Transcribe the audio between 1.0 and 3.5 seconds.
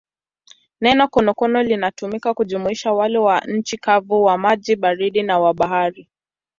konokono linatumika kujumuisha wale wa